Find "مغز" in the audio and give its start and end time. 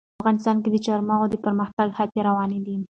1.09-1.27